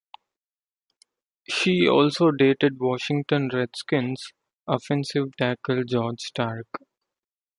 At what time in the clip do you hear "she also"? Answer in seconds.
1.47-2.31